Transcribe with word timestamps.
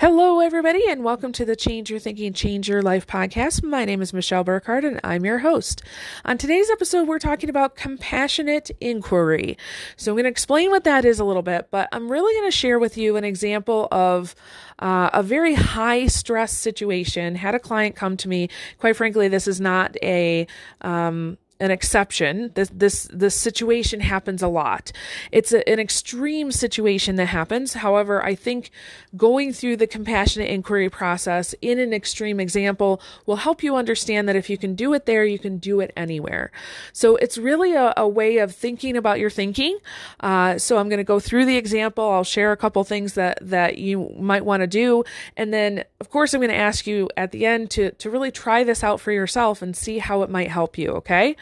Hello, 0.00 0.40
everybody, 0.40 0.82
and 0.88 1.04
welcome 1.04 1.32
to 1.32 1.44
the 1.44 1.54
Change 1.54 1.90
Your 1.90 2.00
Thinking, 2.00 2.32
Change 2.32 2.66
Your 2.66 2.80
Life 2.80 3.06
podcast. 3.06 3.62
My 3.62 3.84
name 3.84 4.00
is 4.00 4.12
Michelle 4.12 4.42
Burkhardt, 4.42 4.84
and 4.84 4.98
I'm 5.04 5.24
your 5.24 5.40
host. 5.40 5.82
On 6.24 6.38
today's 6.38 6.70
episode, 6.70 7.06
we're 7.06 7.18
talking 7.18 7.50
about 7.50 7.76
compassionate 7.76 8.70
inquiry. 8.80 9.58
So, 9.96 10.12
I'm 10.12 10.16
going 10.16 10.24
to 10.24 10.30
explain 10.30 10.70
what 10.70 10.84
that 10.84 11.04
is 11.04 11.20
a 11.20 11.24
little 11.24 11.42
bit, 11.42 11.68
but 11.70 11.88
I'm 11.92 12.10
really 12.10 12.32
going 12.40 12.50
to 12.50 12.56
share 12.56 12.78
with 12.78 12.96
you 12.96 13.16
an 13.16 13.24
example 13.24 13.86
of 13.92 14.34
uh, 14.78 15.10
a 15.12 15.22
very 15.22 15.54
high 15.54 16.06
stress 16.06 16.56
situation. 16.56 17.34
Had 17.34 17.54
a 17.54 17.60
client 17.60 17.94
come 17.94 18.16
to 18.16 18.28
me. 18.28 18.48
Quite 18.78 18.96
frankly, 18.96 19.28
this 19.28 19.46
is 19.46 19.60
not 19.60 19.94
a 20.02 20.46
um, 20.80 21.36
an 21.62 21.70
exception. 21.70 22.50
This 22.54 22.70
this 22.74 23.08
this 23.12 23.36
situation 23.36 24.00
happens 24.00 24.42
a 24.42 24.48
lot. 24.48 24.90
It's 25.30 25.52
a, 25.52 25.66
an 25.68 25.78
extreme 25.78 26.50
situation 26.50 27.14
that 27.16 27.26
happens. 27.26 27.74
However, 27.74 28.22
I 28.22 28.34
think 28.34 28.72
going 29.16 29.52
through 29.52 29.76
the 29.76 29.86
compassionate 29.86 30.50
inquiry 30.50 30.90
process 30.90 31.54
in 31.62 31.78
an 31.78 31.92
extreme 31.92 32.40
example 32.40 33.00
will 33.26 33.36
help 33.36 33.62
you 33.62 33.76
understand 33.76 34.28
that 34.28 34.34
if 34.34 34.50
you 34.50 34.58
can 34.58 34.74
do 34.74 34.92
it 34.92 35.06
there, 35.06 35.24
you 35.24 35.38
can 35.38 35.58
do 35.58 35.78
it 35.78 35.92
anywhere. 35.96 36.50
So 36.92 37.14
it's 37.16 37.38
really 37.38 37.74
a, 37.74 37.94
a 37.96 38.08
way 38.08 38.38
of 38.38 38.52
thinking 38.52 38.96
about 38.96 39.20
your 39.20 39.30
thinking. 39.30 39.78
Uh, 40.18 40.58
so 40.58 40.78
I'm 40.78 40.88
going 40.88 40.98
to 40.98 41.04
go 41.04 41.20
through 41.20 41.44
the 41.46 41.56
example. 41.56 42.10
I'll 42.10 42.24
share 42.24 42.50
a 42.50 42.56
couple 42.56 42.82
things 42.82 43.14
that 43.14 43.38
that 43.40 43.78
you 43.78 44.12
might 44.18 44.44
want 44.44 44.62
to 44.62 44.66
do, 44.66 45.04
and 45.36 45.54
then 45.54 45.84
of 46.00 46.10
course 46.10 46.34
I'm 46.34 46.40
going 46.40 46.50
to 46.50 46.56
ask 46.56 46.88
you 46.88 47.08
at 47.16 47.30
the 47.30 47.46
end 47.46 47.70
to 47.70 47.92
to 47.92 48.10
really 48.10 48.32
try 48.32 48.64
this 48.64 48.82
out 48.82 49.00
for 49.00 49.12
yourself 49.12 49.62
and 49.62 49.76
see 49.76 49.98
how 49.98 50.22
it 50.22 50.30
might 50.30 50.50
help 50.50 50.76
you. 50.76 50.90
Okay. 51.02 51.36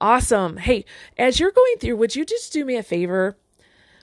Awesome. 0.00 0.58
Hey, 0.58 0.84
as 1.16 1.40
you're 1.40 1.50
going 1.50 1.76
through, 1.80 1.96
would 1.96 2.14
you 2.14 2.24
just 2.24 2.52
do 2.52 2.64
me 2.64 2.76
a 2.76 2.82
favor? 2.82 3.36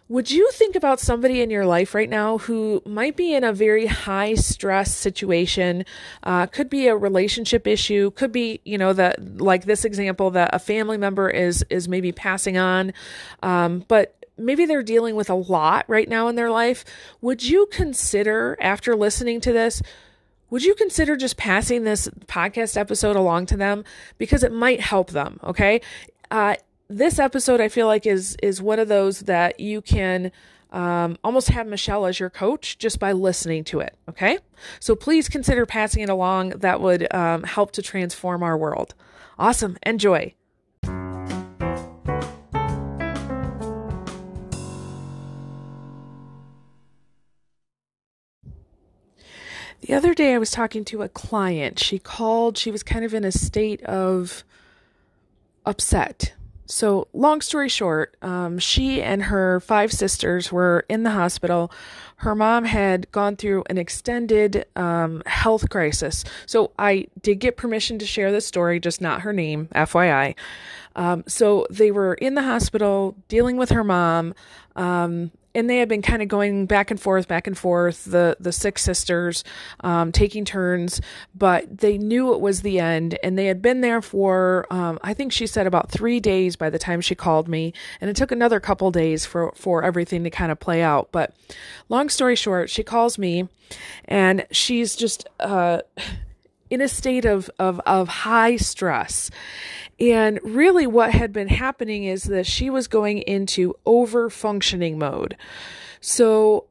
Would 0.07 0.29
you 0.29 0.51
think 0.51 0.75
about 0.75 0.99
somebody 0.99 1.41
in 1.41 1.49
your 1.49 1.65
life 1.65 1.95
right 1.95 2.09
now 2.09 2.37
who 2.37 2.83
might 2.85 3.15
be 3.15 3.33
in 3.33 3.43
a 3.43 3.51
very 3.51 3.87
high 3.87 4.35
stress 4.35 4.93
situation? 4.93 5.83
Uh, 6.21 6.45
could 6.45 6.69
be 6.69 6.87
a 6.87 6.95
relationship 6.95 7.65
issue. 7.65 8.11
Could 8.11 8.31
be, 8.31 8.61
you 8.65 8.77
know, 8.77 8.93
that 8.93 9.39
like 9.39 9.65
this 9.65 9.83
example 9.83 10.29
that 10.31 10.53
a 10.53 10.59
family 10.59 10.97
member 10.97 11.27
is 11.27 11.65
is 11.71 11.87
maybe 11.87 12.11
passing 12.11 12.55
on, 12.55 12.93
um, 13.41 13.83
but 13.87 14.15
maybe 14.37 14.65
they're 14.65 14.83
dealing 14.83 15.15
with 15.15 15.29
a 15.31 15.35
lot 15.35 15.85
right 15.87 16.07
now 16.07 16.27
in 16.27 16.35
their 16.35 16.51
life. 16.51 16.85
Would 17.21 17.43
you 17.43 17.67
consider 17.71 18.57
after 18.61 18.95
listening 18.95 19.41
to 19.41 19.53
this? 19.53 19.81
Would 20.49 20.63
you 20.63 20.75
consider 20.75 21.15
just 21.15 21.37
passing 21.37 21.83
this 21.83 22.07
podcast 22.27 22.77
episode 22.77 23.15
along 23.15 23.47
to 23.47 23.57
them? 23.57 23.83
Because 24.17 24.43
it 24.43 24.51
might 24.51 24.79
help 24.79 25.11
them 25.11 25.39
okay? 25.43 25.81
Uh, 26.31 26.55
this 26.87 27.17
episode 27.17 27.59
i 27.59 27.67
feel 27.67 27.87
like 27.87 28.05
is 28.05 28.37
is 28.43 28.61
one 28.61 28.77
of 28.77 28.87
those 28.87 29.21
that 29.21 29.59
you 29.59 29.81
can 29.81 30.31
um, 30.71 31.17
almost 31.23 31.49
have 31.49 31.65
michelle 31.65 32.05
as 32.05 32.19
your 32.19 32.29
coach 32.29 32.77
just 32.77 32.99
by 32.99 33.11
listening 33.11 33.63
to 33.63 33.79
it 33.79 33.95
okay? 34.09 34.37
So 34.79 34.95
please 34.95 35.29
consider 35.29 35.65
passing 35.65 36.03
it 36.03 36.09
along. 36.09 36.49
That 36.49 36.81
would 36.81 37.13
um, 37.13 37.43
help 37.43 37.71
to 37.71 37.81
transform 37.81 38.43
our 38.43 38.57
world. 38.57 38.93
Awesome. 39.37 39.77
Enjoy 39.85 40.33
The 49.85 49.93
other 49.93 50.15
day, 50.15 50.33
I 50.33 50.39
was 50.39 50.49
talking 50.49 50.83
to 50.85 51.03
a 51.03 51.09
client. 51.09 51.77
She 51.77 51.99
called, 51.99 52.57
she 52.57 52.71
was 52.71 52.81
kind 52.81 53.05
of 53.05 53.13
in 53.13 53.23
a 53.23 53.31
state 53.31 53.83
of 53.83 54.43
upset. 55.63 56.33
So, 56.65 57.07
long 57.13 57.39
story 57.41 57.69
short, 57.69 58.17
um, 58.23 58.57
she 58.57 59.03
and 59.03 59.21
her 59.21 59.59
five 59.59 59.93
sisters 59.93 60.51
were 60.51 60.85
in 60.89 61.03
the 61.03 61.11
hospital. 61.11 61.71
Her 62.15 62.33
mom 62.33 62.65
had 62.65 63.11
gone 63.11 63.35
through 63.35 63.63
an 63.69 63.77
extended 63.77 64.65
um, 64.75 65.21
health 65.27 65.69
crisis. 65.69 66.23
So, 66.47 66.71
I 66.79 67.05
did 67.21 67.35
get 67.35 67.55
permission 67.55 67.99
to 67.99 68.07
share 68.07 68.31
this 68.31 68.47
story, 68.47 68.79
just 68.79 69.01
not 69.01 69.21
her 69.21 69.33
name, 69.33 69.67
FYI. 69.75 70.33
Um, 70.95 71.23
so, 71.27 71.67
they 71.69 71.91
were 71.91 72.15
in 72.15 72.33
the 72.33 72.41
hospital 72.41 73.15
dealing 73.27 73.55
with 73.55 73.69
her 73.69 73.83
mom. 73.83 74.33
And 75.55 75.69
they 75.69 75.77
had 75.77 75.89
been 75.89 76.01
kind 76.01 76.21
of 76.21 76.27
going 76.27 76.65
back 76.67 76.91
and 76.91 76.99
forth, 76.99 77.27
back 77.27 77.47
and 77.47 77.57
forth. 77.57 78.05
The 78.05 78.37
the 78.39 78.51
six 78.51 78.83
sisters 78.83 79.43
um, 79.79 80.11
taking 80.11 80.45
turns, 80.45 81.01
but 81.33 81.79
they 81.79 81.97
knew 81.97 82.33
it 82.33 82.41
was 82.41 82.61
the 82.61 82.79
end, 82.79 83.17
and 83.23 83.37
they 83.37 83.45
had 83.45 83.61
been 83.61 83.81
there 83.81 84.01
for 84.01 84.67
um, 84.69 84.99
I 85.01 85.13
think 85.13 85.31
she 85.31 85.47
said 85.47 85.65
about 85.65 85.89
three 85.89 86.19
days 86.19 86.55
by 86.55 86.69
the 86.69 86.79
time 86.79 87.01
she 87.01 87.15
called 87.15 87.47
me, 87.47 87.73
and 87.99 88.09
it 88.09 88.15
took 88.15 88.31
another 88.31 88.59
couple 88.59 88.91
days 88.91 89.25
for 89.25 89.51
for 89.55 89.83
everything 89.83 90.23
to 90.25 90.29
kind 90.29 90.51
of 90.51 90.59
play 90.59 90.81
out. 90.81 91.11
But 91.11 91.35
long 91.89 92.09
story 92.09 92.35
short, 92.35 92.69
she 92.69 92.83
calls 92.83 93.17
me, 93.17 93.47
and 94.05 94.45
she's 94.51 94.95
just. 94.95 95.27
Uh, 95.39 95.79
in 96.69 96.81
a 96.81 96.87
state 96.87 97.25
of, 97.25 97.49
of, 97.59 97.79
of 97.81 98.07
high 98.07 98.55
stress. 98.55 99.29
And 99.99 100.39
really, 100.43 100.87
what 100.87 101.11
had 101.11 101.31
been 101.31 101.47
happening 101.47 102.03
is 102.03 102.23
that 102.23 102.45
she 102.45 102.69
was 102.69 102.87
going 102.87 103.19
into 103.19 103.75
over 103.85 104.29
functioning 104.29 104.99
mode. 104.99 105.37
So, 106.01 106.65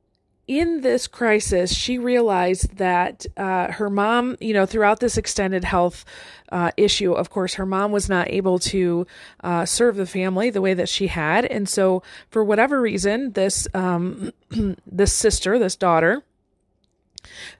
in 0.46 0.82
this 0.82 1.06
crisis, 1.06 1.74
she 1.74 1.96
realized 1.96 2.76
that 2.76 3.24
uh, 3.36 3.72
her 3.72 3.88
mom, 3.88 4.36
you 4.40 4.52
know, 4.52 4.66
throughout 4.66 5.00
this 5.00 5.16
extended 5.16 5.64
health 5.64 6.04
uh, 6.52 6.70
issue, 6.76 7.12
of 7.12 7.30
course, 7.30 7.54
her 7.54 7.64
mom 7.64 7.92
was 7.92 8.10
not 8.10 8.28
able 8.28 8.58
to 8.58 9.06
uh, 9.42 9.64
serve 9.64 9.96
the 9.96 10.04
family 10.04 10.50
the 10.50 10.60
way 10.60 10.74
that 10.74 10.90
she 10.90 11.06
had, 11.06 11.46
and 11.46 11.66
so 11.66 12.02
for 12.28 12.44
whatever 12.44 12.78
reason, 12.80 13.32
this 13.32 13.66
um, 13.72 14.32
this 14.86 15.14
sister, 15.14 15.58
this 15.58 15.76
daughter, 15.76 16.22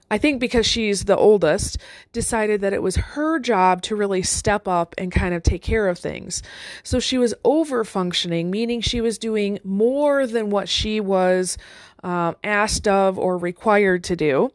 I 0.09 0.17
think 0.17 0.39
because 0.39 0.65
she's 0.65 1.05
the 1.05 1.17
oldest, 1.17 1.77
decided 2.13 2.61
that 2.61 2.73
it 2.73 2.81
was 2.81 2.95
her 2.95 3.39
job 3.39 3.81
to 3.83 3.95
really 3.95 4.21
step 4.21 4.67
up 4.67 4.93
and 4.97 5.11
kind 5.11 5.33
of 5.33 5.43
take 5.43 5.61
care 5.61 5.87
of 5.87 5.97
things. 5.97 6.43
So 6.83 6.99
she 6.99 7.17
was 7.17 7.33
over 7.43 7.83
functioning, 7.83 8.51
meaning 8.51 8.81
she 8.81 9.01
was 9.01 9.17
doing 9.17 9.59
more 9.63 10.27
than 10.27 10.49
what 10.49 10.69
she 10.69 10.99
was 10.99 11.57
um, 12.03 12.35
asked 12.43 12.87
of 12.87 13.17
or 13.17 13.37
required 13.37 14.03
to 14.05 14.15
do. 14.15 14.51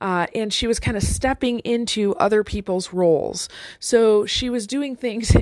Uh, 0.00 0.26
and 0.34 0.52
she 0.52 0.66
was 0.66 0.78
kind 0.78 0.96
of 0.96 1.02
stepping 1.02 1.58
into 1.60 2.14
other 2.16 2.44
people's 2.44 2.92
roles. 2.92 3.48
So 3.80 4.26
she 4.26 4.50
was 4.50 4.66
doing 4.66 4.94
things 5.02 5.34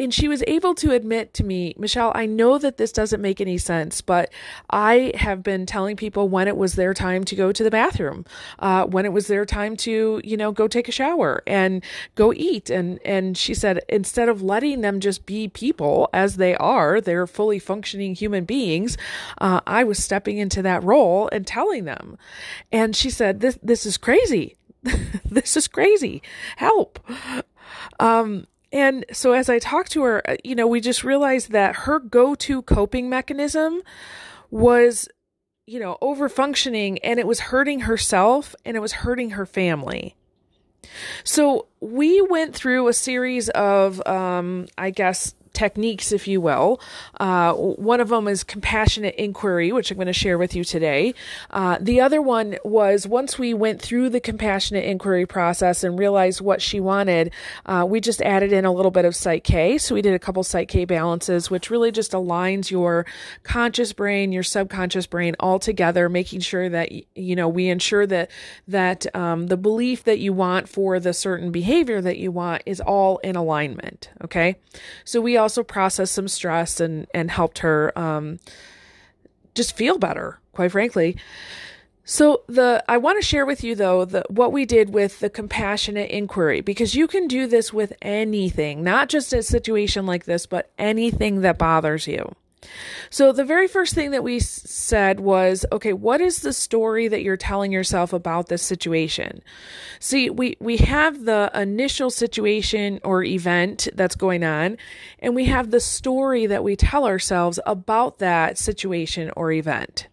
and 0.00 0.14
she 0.14 0.28
was 0.28 0.42
able 0.46 0.74
to 0.76 0.92
admit 0.92 1.34
to 1.34 1.44
me, 1.44 1.74
Michelle, 1.76 2.12
I 2.14 2.24
know 2.24 2.56
that 2.56 2.78
this 2.78 2.90
doesn't 2.90 3.20
make 3.20 3.40
any 3.40 3.58
sense, 3.58 4.00
but 4.00 4.32
I 4.70 5.12
have 5.14 5.42
been 5.42 5.66
telling 5.66 5.94
people 5.96 6.28
when 6.28 6.48
it 6.48 6.56
was 6.56 6.74
their 6.74 6.94
time 6.94 7.24
to 7.24 7.36
go 7.36 7.52
to 7.52 7.62
the 7.62 7.70
bathroom, 7.70 8.24
uh, 8.60 8.86
when 8.86 9.04
it 9.04 9.12
was 9.12 9.26
their 9.26 9.44
time 9.44 9.76
to, 9.78 10.20
you 10.24 10.36
know, 10.36 10.52
go 10.52 10.66
take 10.66 10.88
a 10.88 10.92
shower 10.92 11.42
and 11.46 11.84
go 12.14 12.32
eat. 12.32 12.70
And, 12.70 12.98
and 13.04 13.36
she 13.36 13.52
said, 13.52 13.80
instead 13.90 14.30
of 14.30 14.42
letting 14.42 14.80
them 14.80 15.00
just 15.00 15.26
be 15.26 15.48
people 15.48 16.08
as 16.14 16.36
they 16.36 16.56
are, 16.56 17.00
they're 17.00 17.26
fully 17.26 17.58
functioning 17.58 18.14
human 18.14 18.44
beings. 18.44 18.96
Uh, 19.38 19.60
I 19.66 19.84
was 19.84 20.02
stepping 20.02 20.38
into 20.38 20.62
that 20.62 20.82
role 20.82 21.28
and 21.30 21.46
telling 21.46 21.84
them. 21.84 22.16
And 22.72 22.96
she 22.96 23.10
said, 23.10 23.40
this, 23.40 23.58
this 23.62 23.84
is 23.84 23.98
crazy. 23.98 24.56
this 25.26 25.58
is 25.58 25.68
crazy. 25.68 26.22
Help. 26.56 26.98
Um, 27.98 28.46
and 28.72 29.04
so 29.12 29.32
as 29.32 29.48
I 29.48 29.58
talked 29.58 29.92
to 29.92 30.02
her, 30.02 30.28
uh, 30.28 30.36
you 30.44 30.54
know, 30.54 30.66
we 30.66 30.80
just 30.80 31.04
realized 31.04 31.50
that 31.52 31.74
her 31.76 31.98
go-to 31.98 32.62
coping 32.62 33.08
mechanism 33.08 33.82
was 34.50 35.08
you 35.70 35.78
know, 35.78 35.96
over 36.00 36.28
functioning 36.28 36.98
and 36.98 37.20
it 37.20 37.28
was 37.28 37.38
hurting 37.38 37.80
herself 37.80 38.56
and 38.64 38.76
it 38.76 38.80
was 38.80 38.90
hurting 38.90 39.30
her 39.30 39.46
family. 39.46 40.16
So 41.22 41.68
we 41.78 42.20
went 42.20 42.56
through 42.56 42.88
a 42.88 42.92
series 42.92 43.48
of, 43.50 44.04
um, 44.04 44.66
I 44.76 44.90
guess, 44.90 45.32
techniques, 45.52 46.12
if 46.12 46.28
you 46.28 46.40
will. 46.40 46.80
Uh, 47.18 47.52
one 47.54 48.00
of 48.00 48.08
them 48.08 48.28
is 48.28 48.44
compassionate 48.44 49.14
inquiry, 49.16 49.72
which 49.72 49.90
I'm 49.90 49.96
going 49.96 50.06
to 50.06 50.12
share 50.12 50.38
with 50.38 50.54
you 50.54 50.64
today. 50.64 51.14
Uh, 51.50 51.78
the 51.80 52.00
other 52.00 52.22
one 52.22 52.56
was 52.64 53.06
once 53.06 53.38
we 53.38 53.52
went 53.54 53.80
through 53.80 54.10
the 54.10 54.20
compassionate 54.20 54.84
inquiry 54.84 55.26
process 55.26 55.82
and 55.82 55.98
realized 55.98 56.40
what 56.40 56.62
she 56.62 56.80
wanted, 56.80 57.32
uh, 57.66 57.84
we 57.88 58.00
just 58.00 58.22
added 58.22 58.52
in 58.52 58.64
a 58.64 58.72
little 58.72 58.90
bit 58.90 59.04
of 59.04 59.16
Psych 59.16 59.44
K. 59.44 59.78
So 59.78 59.94
we 59.94 60.02
did 60.02 60.14
a 60.14 60.18
couple 60.18 60.42
Psych 60.42 60.68
K 60.68 60.84
balances, 60.84 61.50
which 61.50 61.70
really 61.70 61.90
just 61.90 62.12
aligns 62.12 62.70
your 62.70 63.06
conscious 63.42 63.92
brain, 63.92 64.32
your 64.32 64.42
subconscious 64.42 65.06
brain 65.06 65.34
all 65.40 65.58
together, 65.58 66.08
making 66.08 66.40
sure 66.40 66.68
that 66.68 66.90
you 67.16 67.36
know 67.36 67.48
we 67.48 67.68
ensure 67.68 68.06
that 68.06 68.30
that 68.68 69.12
um, 69.14 69.48
the 69.48 69.56
belief 69.56 70.04
that 70.04 70.18
you 70.18 70.32
want 70.32 70.68
for 70.68 71.00
the 71.00 71.12
certain 71.12 71.50
behavior 71.50 72.00
that 72.00 72.18
you 72.18 72.30
want 72.30 72.62
is 72.66 72.80
all 72.80 73.18
in 73.18 73.36
alignment. 73.36 74.10
Okay, 74.22 74.56
so 75.04 75.20
we 75.20 75.36
also 75.40 75.64
processed 75.64 76.14
some 76.14 76.28
stress 76.28 76.78
and 76.78 77.06
and 77.12 77.30
helped 77.30 77.58
her 77.58 77.98
um, 77.98 78.38
just 79.54 79.76
feel 79.76 79.98
better, 79.98 80.38
quite 80.52 80.70
frankly. 80.70 81.16
So 82.04 82.42
the 82.48 82.82
I 82.88 82.96
want 82.96 83.20
to 83.20 83.26
share 83.26 83.46
with 83.46 83.62
you 83.62 83.74
though 83.74 84.04
the 84.04 84.24
what 84.28 84.52
we 84.52 84.64
did 84.64 84.92
with 84.92 85.20
the 85.20 85.30
compassionate 85.30 86.10
inquiry 86.10 86.60
because 86.60 86.94
you 86.94 87.06
can 87.06 87.28
do 87.28 87.46
this 87.46 87.72
with 87.72 87.92
anything, 88.02 88.82
not 88.82 89.08
just 89.08 89.32
a 89.32 89.42
situation 89.42 90.06
like 90.06 90.24
this, 90.24 90.46
but 90.46 90.70
anything 90.78 91.42
that 91.42 91.58
bothers 91.58 92.06
you. 92.06 92.34
So, 93.08 93.32
the 93.32 93.44
very 93.44 93.66
first 93.68 93.94
thing 93.94 94.10
that 94.10 94.22
we 94.22 94.38
said 94.38 95.20
was 95.20 95.64
okay, 95.72 95.92
what 95.92 96.20
is 96.20 96.40
the 96.40 96.52
story 96.52 97.08
that 97.08 97.22
you're 97.22 97.36
telling 97.36 97.72
yourself 97.72 98.12
about 98.12 98.48
this 98.48 98.62
situation? 98.62 99.42
See, 99.98 100.30
we, 100.30 100.56
we 100.60 100.76
have 100.78 101.24
the 101.24 101.50
initial 101.54 102.10
situation 102.10 103.00
or 103.02 103.24
event 103.24 103.88
that's 103.94 104.14
going 104.14 104.44
on, 104.44 104.76
and 105.18 105.34
we 105.34 105.46
have 105.46 105.70
the 105.70 105.80
story 105.80 106.46
that 106.46 106.62
we 106.62 106.76
tell 106.76 107.06
ourselves 107.06 107.58
about 107.66 108.18
that 108.18 108.58
situation 108.58 109.30
or 109.36 109.52
event. 109.52 110.08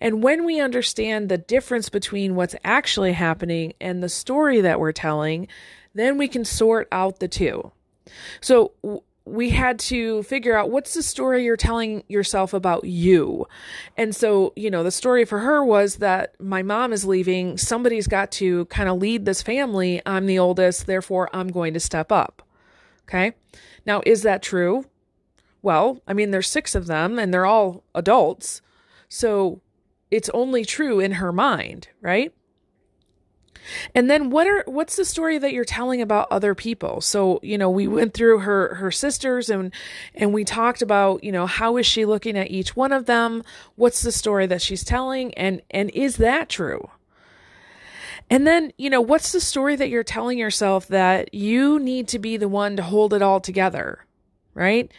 And 0.00 0.22
when 0.22 0.44
we 0.44 0.60
understand 0.60 1.28
the 1.28 1.38
difference 1.38 1.88
between 1.88 2.34
what's 2.34 2.56
actually 2.64 3.12
happening 3.12 3.72
and 3.80 4.02
the 4.02 4.08
story 4.08 4.60
that 4.60 4.78
we're 4.78 4.92
telling, 4.92 5.48
then 5.94 6.18
we 6.18 6.28
can 6.28 6.44
sort 6.44 6.88
out 6.92 7.20
the 7.20 7.28
two. 7.28 7.72
So, 8.40 8.72
we 9.26 9.50
had 9.50 9.78
to 9.78 10.22
figure 10.24 10.56
out 10.56 10.70
what's 10.70 10.94
the 10.94 11.02
story 11.02 11.44
you're 11.44 11.56
telling 11.56 12.04
yourself 12.08 12.52
about 12.52 12.84
you. 12.84 13.46
And 13.96 14.14
so, 14.14 14.52
you 14.54 14.70
know, 14.70 14.82
the 14.82 14.90
story 14.90 15.24
for 15.24 15.38
her 15.38 15.64
was 15.64 15.96
that 15.96 16.38
my 16.38 16.62
mom 16.62 16.92
is 16.92 17.06
leaving. 17.06 17.56
Somebody's 17.56 18.06
got 18.06 18.30
to 18.32 18.66
kind 18.66 18.88
of 18.88 18.98
lead 18.98 19.24
this 19.24 19.40
family. 19.40 20.02
I'm 20.04 20.26
the 20.26 20.38
oldest, 20.38 20.86
therefore, 20.86 21.30
I'm 21.32 21.48
going 21.48 21.72
to 21.72 21.80
step 21.80 22.12
up. 22.12 22.42
Okay. 23.08 23.32
Now, 23.86 24.02
is 24.04 24.22
that 24.22 24.42
true? 24.42 24.86
Well, 25.62 26.02
I 26.06 26.12
mean, 26.12 26.30
there's 26.30 26.48
six 26.48 26.74
of 26.74 26.86
them 26.86 27.18
and 27.18 27.32
they're 27.32 27.46
all 27.46 27.82
adults. 27.94 28.60
So 29.08 29.62
it's 30.10 30.28
only 30.34 30.66
true 30.66 31.00
in 31.00 31.12
her 31.12 31.32
mind, 31.32 31.88
right? 32.02 32.34
And 33.94 34.10
then 34.10 34.30
what 34.30 34.46
are 34.46 34.64
what's 34.66 34.96
the 34.96 35.04
story 35.04 35.38
that 35.38 35.52
you're 35.52 35.64
telling 35.64 36.00
about 36.00 36.28
other 36.30 36.54
people? 36.54 37.00
So, 37.00 37.40
you 37.42 37.58
know, 37.58 37.70
we 37.70 37.86
went 37.88 38.14
through 38.14 38.40
her 38.40 38.74
her 38.76 38.90
sisters 38.90 39.48
and 39.50 39.72
and 40.14 40.32
we 40.32 40.44
talked 40.44 40.82
about, 40.82 41.24
you 41.24 41.32
know, 41.32 41.46
how 41.46 41.76
is 41.76 41.86
she 41.86 42.04
looking 42.04 42.36
at 42.36 42.50
each 42.50 42.76
one 42.76 42.92
of 42.92 43.06
them? 43.06 43.42
What's 43.76 44.02
the 44.02 44.12
story 44.12 44.46
that 44.46 44.62
she's 44.62 44.84
telling 44.84 45.34
and 45.34 45.62
and 45.70 45.90
is 45.90 46.16
that 46.16 46.48
true? 46.48 46.90
And 48.30 48.46
then, 48.46 48.72
you 48.78 48.88
know, 48.88 49.00
what's 49.00 49.32
the 49.32 49.40
story 49.40 49.76
that 49.76 49.90
you're 49.90 50.04
telling 50.04 50.38
yourself 50.38 50.88
that 50.88 51.34
you 51.34 51.78
need 51.78 52.08
to 52.08 52.18
be 52.18 52.36
the 52.36 52.48
one 52.48 52.76
to 52.76 52.82
hold 52.82 53.12
it 53.12 53.22
all 53.22 53.40
together? 53.40 54.04
Right? 54.54 54.90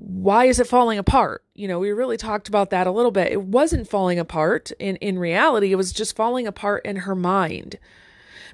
Why 0.00 0.44
is 0.44 0.60
it 0.60 0.66
falling 0.66 0.98
apart? 0.98 1.44
You 1.54 1.66
know, 1.66 1.78
we 1.78 1.90
really 1.90 2.16
talked 2.16 2.48
about 2.48 2.70
that 2.70 2.86
a 2.86 2.92
little 2.92 3.10
bit. 3.10 3.32
It 3.32 3.42
wasn't 3.42 3.88
falling 3.88 4.18
apart 4.18 4.70
in, 4.78 4.96
in 4.96 5.18
reality, 5.18 5.72
it 5.72 5.76
was 5.76 5.92
just 5.92 6.14
falling 6.14 6.46
apart 6.46 6.84
in 6.84 6.96
her 6.96 7.14
mind 7.14 7.78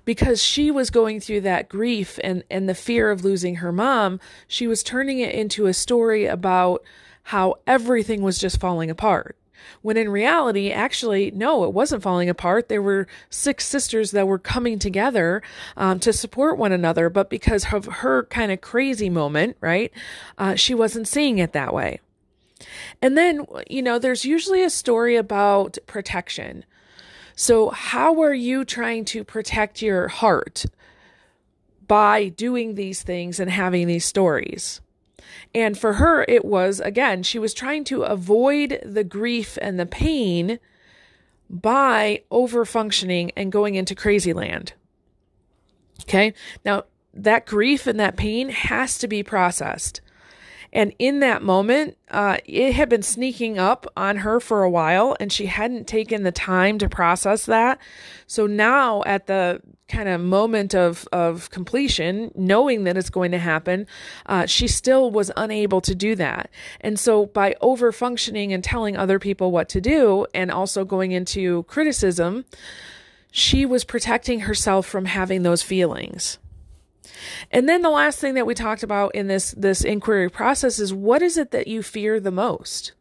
because 0.05 0.43
she 0.43 0.71
was 0.71 0.91
going 0.91 1.21
through 1.21 1.43
that 1.43 1.69
grief 1.69 2.19
and, 2.25 2.45
and 2.51 2.69
the 2.69 2.75
fear 2.75 3.11
of 3.11 3.25
losing 3.25 3.57
her 3.57 3.73
mom. 3.73 4.21
She 4.49 4.67
was 4.67 4.83
turning 4.83 5.19
it 5.19 5.35
into 5.35 5.67
a 5.67 5.75
story 5.75 6.27
about 6.27 6.83
how 7.25 7.57
everything 7.67 8.23
was 8.23 8.39
just 8.39 8.61
falling 8.61 8.91
apart. 8.91 9.37
When 9.83 9.97
in 9.97 10.09
reality, 10.09 10.71
actually, 10.71 11.31
no, 11.31 11.65
it 11.65 11.73
wasn't 11.73 12.03
falling 12.03 12.29
apart. 12.29 12.69
There 12.69 12.83
were 12.83 13.07
six 13.31 13.67
sisters 13.67 14.11
that 14.13 14.27
were 14.27 14.39
coming 14.39 14.79
together 14.79 15.43
um, 15.77 16.01
to 16.01 16.13
support 16.13 16.59
one 16.59 16.73
another, 16.73 17.09
but 17.11 17.31
because 17.31 17.73
of 17.73 17.87
her 17.87 18.25
kind 18.25 18.53
of 18.53 18.61
crazy 18.61 19.11
moment, 19.11 19.57
right, 19.61 19.93
uh, 20.39 20.55
she 20.55 20.75
wasn't 20.75 21.09
seeing 21.09 21.39
it 21.39 21.53
that 21.53 21.75
way. 21.75 22.01
And 23.03 23.17
then, 23.17 23.47
you 23.69 23.83
know, 23.83 23.99
there's 23.99 24.25
usually 24.25 24.63
a 24.63 24.71
story 24.71 25.17
about 25.17 25.79
protection. 25.87 26.65
So, 27.37 27.71
how 27.71 28.23
are 28.23 28.35
you 28.35 28.65
trying 28.65 29.05
to 29.07 29.25
protect 29.25 29.83
your 29.83 30.09
heart 30.09 30.67
by 31.87 32.29
doing 32.29 32.75
these 32.75 33.03
things 33.03 33.41
and 33.41 33.51
having 33.51 33.87
these 33.87 34.05
stories? 34.05 34.81
And 35.55 35.79
for 35.79 35.95
her, 35.95 36.25
it 36.29 36.45
was 36.45 36.81
again, 36.81 37.23
she 37.23 37.39
was 37.39 37.55
trying 37.55 37.85
to 37.85 38.03
avoid 38.03 38.81
the 38.85 39.05
grief 39.05 39.59
and 39.61 39.79
the 39.79 39.87
pain 39.87 40.59
by 41.49 42.23
over 42.31 42.65
functioning 42.65 43.31
and 43.37 43.53
going 43.53 43.75
into 43.75 43.95
crazy 43.95 44.33
land. 44.33 44.73
Okay. 46.03 46.35
Now, 46.65 46.85
that 47.13 47.47
grief 47.47 47.87
and 47.87 48.01
that 48.01 48.17
pain 48.17 48.49
has 48.49 48.99
to 48.99 49.09
be 49.09 49.23
processed. 49.23 50.01
And 50.75 50.93
in 50.99 51.21
that 51.21 51.41
moment, 51.41 51.97
uh, 52.11 52.39
it 52.45 52.75
had 52.75 52.89
been 52.89 53.03
sneaking 53.03 53.59
up 53.61 53.87
on 53.97 54.19
her 54.19 54.41
for 54.41 54.65
a 54.65 54.71
while, 54.71 55.17
and 55.21 55.33
she 55.33 55.47
hadn't 55.47 55.87
taken 55.87 56.25
the 56.25 56.33
time 56.33 56.79
to 56.79 56.89
process 56.89 57.47
that. 57.47 57.79
So 58.27 58.49
now, 58.49 59.05
at 59.07 59.29
the 59.29 59.63
kind 59.87 60.09
of 60.09 60.21
moment 60.21 60.75
of 60.75 61.07
of 61.13 61.49
completion, 61.51 62.33
knowing 62.35 62.85
that 62.85 62.97
it's 62.97 63.11
going 63.11 63.31
to 63.31 63.39
happen, 63.39 63.87
uh, 64.27 64.47
she 64.47 64.67
still 64.67 65.13
was 65.13 65.31
unable 65.37 65.81
to 65.83 65.95
do 65.95 66.17
that. 66.17 66.51
And 66.81 66.99
so, 66.99 67.27
by 67.27 67.55
over 67.61 67.93
functioning 67.93 68.53
and 68.53 68.65
telling 68.65 68.97
other 68.97 69.21
people 69.21 69.53
what 69.53 69.69
to 69.71 69.81
do, 69.81 70.27
and 70.35 70.51
also 70.51 70.85
going 70.85 71.13
into 71.13 71.63
criticism, 71.65 72.47
she 73.31 73.65
was 73.65 73.85
protecting 73.85 74.41
herself 74.41 74.87
from 74.87 75.05
having 75.05 75.45
those 75.45 75.63
feelings. 75.63 76.39
And 77.51 77.69
then 77.69 77.83
the 77.83 77.91
last 77.91 78.19
thing 78.19 78.35
that 78.35 78.47
we 78.47 78.55
talked 78.55 78.83
about 78.83 79.15
in 79.15 79.27
this 79.27 79.53
this 79.53 79.85
inquiry 79.85 80.31
process 80.31 80.79
is 80.79 80.93
what 80.93 81.23
is 81.23 81.37
it 81.37 81.51
that 81.51 81.69
you 81.69 81.83
fear 81.83 82.21
the 82.21 82.31
most? 82.31 82.93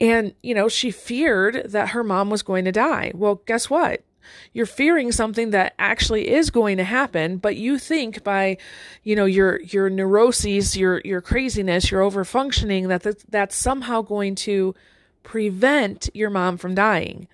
And 0.00 0.34
you 0.42 0.54
know, 0.54 0.68
she 0.68 0.90
feared 0.90 1.70
that 1.70 1.90
her 1.90 2.02
mom 2.02 2.30
was 2.30 2.42
going 2.42 2.64
to 2.64 2.72
die. 2.72 3.12
Well, 3.14 3.42
guess 3.46 3.70
what? 3.70 4.02
You're 4.52 4.66
fearing 4.66 5.12
something 5.12 5.50
that 5.50 5.74
actually 5.78 6.28
is 6.28 6.50
going 6.50 6.78
to 6.78 6.84
happen, 6.84 7.36
but 7.36 7.56
you 7.56 7.78
think 7.78 8.24
by, 8.24 8.58
you 9.02 9.14
know, 9.16 9.24
your 9.24 9.60
your 9.62 9.90
neuroses, 9.90 10.76
your 10.76 11.00
your 11.04 11.20
craziness, 11.20 11.90
your 11.90 12.02
overfunctioning 12.02 12.88
that 12.88 13.24
that's, 13.30 13.56
somehow 13.56 14.02
going 14.02 14.34
to 14.34 14.74
prevent 15.22 16.08
your 16.14 16.30
mom 16.30 16.56
from 16.56 16.74
dying. 16.74 17.28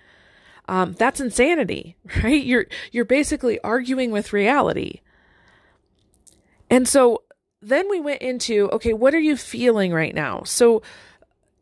Um, 0.67 0.93
that's 0.93 1.19
insanity, 1.19 1.95
right? 2.23 2.43
You're 2.43 2.67
you're 2.91 3.05
basically 3.05 3.59
arguing 3.61 4.11
with 4.11 4.33
reality. 4.33 5.01
And 6.73 6.87
so 6.87 7.21
then 7.61 7.87
we 7.87 7.99
went 7.99 8.23
into 8.23 8.67
okay, 8.71 8.93
what 8.93 9.13
are 9.13 9.19
you 9.19 9.37
feeling 9.37 9.93
right 9.93 10.15
now? 10.15 10.41
So, 10.43 10.81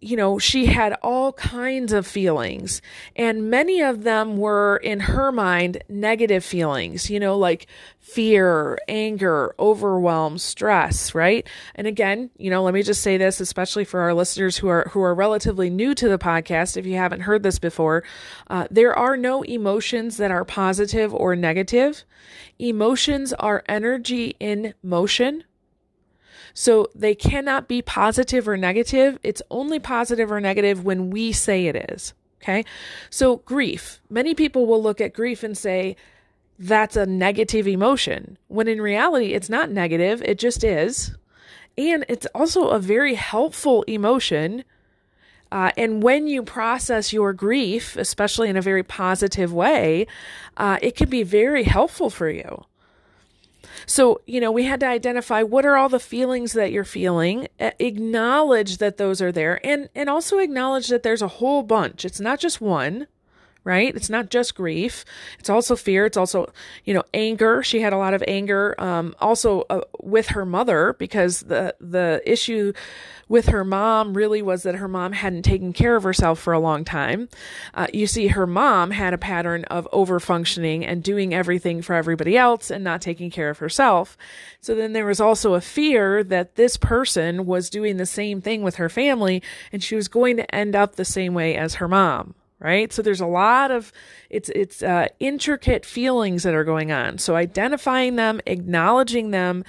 you 0.01 0.17
know, 0.17 0.39
she 0.39 0.65
had 0.65 0.93
all 1.03 1.31
kinds 1.33 1.93
of 1.93 2.07
feelings, 2.07 2.81
and 3.15 3.51
many 3.51 3.81
of 3.81 4.03
them 4.03 4.37
were 4.37 4.77
in 4.77 4.99
her 4.99 5.31
mind 5.31 5.83
negative 5.87 6.43
feelings, 6.43 7.07
you 7.09 7.19
know, 7.19 7.37
like 7.37 7.67
fear, 7.99 8.79
anger, 8.87 9.53
overwhelm, 9.59 10.39
stress, 10.39 11.13
right? 11.13 11.47
And 11.75 11.85
again, 11.85 12.31
you 12.37 12.49
know, 12.49 12.63
let 12.63 12.73
me 12.73 12.81
just 12.81 13.03
say 13.03 13.17
this, 13.17 13.39
especially 13.39 13.85
for 13.85 13.99
our 13.99 14.15
listeners 14.15 14.57
who 14.57 14.67
are 14.69 14.89
who 14.91 15.01
are 15.01 15.13
relatively 15.13 15.69
new 15.69 15.93
to 15.93 16.09
the 16.09 16.17
podcast, 16.17 16.77
if 16.77 16.85
you 16.87 16.95
haven't 16.95 17.21
heard 17.21 17.43
this 17.43 17.59
before, 17.59 18.03
uh, 18.49 18.67
there 18.71 18.95
are 18.95 19.15
no 19.15 19.43
emotions 19.43 20.17
that 20.17 20.31
are 20.31 20.43
positive 20.43 21.13
or 21.13 21.35
negative. 21.35 22.03
Emotions 22.57 23.33
are 23.33 23.63
energy 23.69 24.35
in 24.39 24.73
motion. 24.81 25.43
So 26.53 26.87
they 26.93 27.15
cannot 27.15 27.67
be 27.67 27.81
positive 27.81 28.47
or 28.47 28.57
negative. 28.57 29.19
It's 29.23 29.41
only 29.49 29.79
positive 29.79 30.31
or 30.31 30.41
negative 30.41 30.83
when 30.83 31.09
we 31.09 31.31
say 31.31 31.67
it 31.67 31.91
is. 31.91 32.13
Okay. 32.41 32.65
So 33.09 33.37
grief, 33.37 34.01
many 34.09 34.33
people 34.33 34.65
will 34.65 34.81
look 34.81 34.99
at 34.99 35.13
grief 35.13 35.43
and 35.43 35.57
say, 35.57 35.95
that's 36.57 36.95
a 36.95 37.07
negative 37.07 37.67
emotion, 37.67 38.37
when 38.47 38.67
in 38.67 38.81
reality, 38.81 39.33
it's 39.33 39.49
not 39.49 39.71
negative, 39.71 40.21
it 40.21 40.37
just 40.37 40.63
is. 40.63 41.11
And 41.75 42.05
it's 42.07 42.27
also 42.35 42.67
a 42.67 42.77
very 42.77 43.15
helpful 43.15 43.81
emotion. 43.83 44.63
Uh, 45.51 45.71
and 45.75 46.03
when 46.03 46.27
you 46.27 46.43
process 46.43 47.11
your 47.11 47.33
grief, 47.33 47.97
especially 47.97 48.47
in 48.47 48.57
a 48.57 48.61
very 48.61 48.83
positive 48.83 49.51
way, 49.51 50.05
uh, 50.57 50.77
it 50.83 50.95
can 50.95 51.09
be 51.09 51.23
very 51.23 51.63
helpful 51.63 52.11
for 52.11 52.29
you. 52.29 52.63
So, 53.85 54.21
you 54.25 54.39
know, 54.41 54.51
we 54.51 54.63
had 54.63 54.79
to 54.81 54.87
identify 54.87 55.43
what 55.43 55.65
are 55.65 55.75
all 55.75 55.89
the 55.89 55.99
feelings 55.99 56.53
that 56.53 56.71
you're 56.71 56.83
feeling, 56.83 57.47
uh, 57.59 57.71
acknowledge 57.79 58.77
that 58.77 58.97
those 58.97 59.21
are 59.21 59.31
there, 59.31 59.65
and, 59.65 59.89
and 59.95 60.09
also 60.09 60.39
acknowledge 60.39 60.87
that 60.89 61.03
there's 61.03 61.21
a 61.21 61.27
whole 61.27 61.63
bunch. 61.63 62.05
It's 62.05 62.19
not 62.19 62.39
just 62.39 62.61
one 62.61 63.07
right? 63.63 63.95
It's 63.95 64.09
not 64.09 64.29
just 64.29 64.55
grief. 64.55 65.05
It's 65.39 65.49
also 65.49 65.75
fear. 65.75 66.05
It's 66.05 66.17
also, 66.17 66.51
you 66.83 66.93
know, 66.93 67.03
anger. 67.13 67.61
She 67.61 67.81
had 67.81 67.93
a 67.93 67.97
lot 67.97 68.13
of 68.13 68.23
anger, 68.27 68.75
um, 68.79 69.15
also 69.19 69.61
uh, 69.69 69.81
with 70.01 70.29
her 70.29 70.45
mother 70.45 70.95
because 70.97 71.41
the, 71.41 71.75
the 71.79 72.21
issue 72.25 72.73
with 73.31 73.45
her 73.47 73.63
mom 73.63 74.13
really 74.13 74.41
was 74.41 74.63
that 74.63 74.75
her 74.75 74.87
mom 74.89 75.13
hadn't 75.13 75.43
taken 75.43 75.71
care 75.71 75.95
of 75.95 76.03
herself 76.03 76.37
for 76.37 76.53
a 76.53 76.59
long 76.59 76.83
time. 76.83 77.29
Uh, 77.73 77.87
you 77.93 78.05
see, 78.05 78.27
her 78.27 78.47
mom 78.47 78.91
had 78.91 79.13
a 79.13 79.17
pattern 79.17 79.63
of 79.65 79.87
over 79.93 80.19
functioning 80.19 80.85
and 80.85 81.01
doing 81.01 81.33
everything 81.33 81.81
for 81.81 81.93
everybody 81.93 82.35
else 82.35 82.69
and 82.69 82.83
not 82.83 83.01
taking 83.01 83.29
care 83.29 83.49
of 83.49 83.59
herself. 83.59 84.17
So 84.59 84.75
then 84.75 84.91
there 84.93 85.05
was 85.05 85.21
also 85.21 85.53
a 85.53 85.61
fear 85.61 86.25
that 86.25 86.55
this 86.55 86.75
person 86.75 87.45
was 87.45 87.69
doing 87.69 87.97
the 87.97 88.05
same 88.05 88.41
thing 88.41 88.63
with 88.63 88.75
her 88.75 88.89
family 88.89 89.41
and 89.71 89.81
she 89.81 89.95
was 89.95 90.09
going 90.09 90.35
to 90.35 90.55
end 90.55 90.75
up 90.75 90.95
the 90.95 91.05
same 91.05 91.33
way 91.33 91.55
as 91.55 91.75
her 91.75 91.87
mom 91.87 92.35
right? 92.61 92.93
So 92.93 93.01
there's 93.01 93.19
a 93.19 93.25
lot 93.27 93.71
of 93.71 93.91
it's 94.29 94.49
it's 94.49 94.81
uh, 94.81 95.07
intricate 95.19 95.85
feelings 95.85 96.43
that 96.43 96.53
are 96.53 96.63
going 96.63 96.91
on. 96.91 97.17
So 97.17 97.35
identifying 97.35 98.15
them 98.15 98.39
acknowledging 98.45 99.31
them 99.31 99.65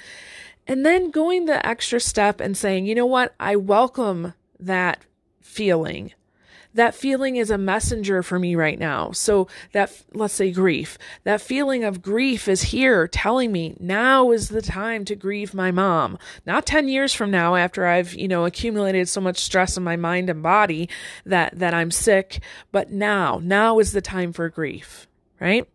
and 0.67 0.85
then 0.85 1.11
going 1.11 1.45
the 1.45 1.65
extra 1.65 1.99
step 1.99 2.39
and 2.39 2.55
saying 2.55 2.85
you 2.85 2.95
know 2.95 3.05
what? 3.05 3.35
I 3.39 3.55
welcome 3.55 4.33
that 4.59 5.01
feeling 5.41 6.13
that 6.73 6.95
feeling 6.95 7.35
is 7.35 7.49
a 7.49 7.57
messenger 7.57 8.23
for 8.23 8.39
me 8.39 8.55
right 8.55 8.79
now. 8.79 9.11
So 9.11 9.47
that, 9.71 9.91
let's 10.13 10.33
say 10.33 10.51
grief, 10.51 10.97
that 11.23 11.41
feeling 11.41 11.83
of 11.83 12.01
grief 12.01 12.47
is 12.47 12.63
here 12.63 13.07
telling 13.07 13.51
me 13.51 13.75
now 13.79 14.31
is 14.31 14.49
the 14.49 14.61
time 14.61 15.05
to 15.05 15.15
grieve 15.15 15.53
my 15.53 15.71
mom. 15.71 16.17
Not 16.45 16.65
10 16.65 16.87
years 16.87 17.13
from 17.13 17.31
now 17.31 17.55
after 17.55 17.85
I've, 17.85 18.13
you 18.13 18.27
know, 18.27 18.45
accumulated 18.45 19.07
so 19.09 19.21
much 19.21 19.37
stress 19.37 19.77
in 19.77 19.83
my 19.83 19.95
mind 19.95 20.29
and 20.29 20.43
body 20.43 20.89
that, 21.25 21.57
that 21.59 21.73
I'm 21.73 21.91
sick, 21.91 22.41
but 22.71 22.91
now, 22.91 23.39
now 23.41 23.79
is 23.79 23.91
the 23.91 24.01
time 24.01 24.33
for 24.33 24.49
grief, 24.49 25.07
right? 25.39 25.67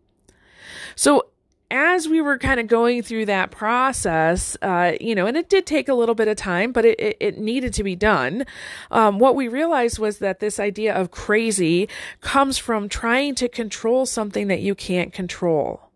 So 0.95 1.27
as 1.71 2.09
we 2.09 2.21
were 2.21 2.39
kind 2.39 2.59
of 2.61 2.67
going 2.67 3.03
through 3.03 3.27
that 3.27 3.51
process, 3.51 4.57
uh, 4.63 4.93
you 5.01 5.15
know, 5.15 5.27
and 5.27 5.37
it 5.37 5.49
did 5.49 5.67
take 5.67 5.89
a 5.89 5.95
little 5.95 6.15
bit 6.15 6.29
of 6.29 6.37
time, 6.37 6.73
but 6.73 6.85
it, 6.85 6.99
it, 6.99 7.17
it 7.21 7.39
needed 7.39 7.73
to 7.75 7.85
be 7.85 7.95
done. 7.95 8.47
Um, 8.91 9.19
what 9.19 9.35
we 9.35 9.49
realized 9.49 9.99
was 9.99 10.19
that 10.19 10.41
this 10.41 10.59
idea 10.59 10.95
of 10.95 11.11
crazy 11.11 11.89
comes 12.21 12.57
from 12.59 12.89
trying 12.89 13.35
to 13.37 13.49
control 13.49 14.07
something 14.07 14.49
that 14.49 14.61
you 14.61 14.75
can't 14.75 15.13
control 15.13 15.88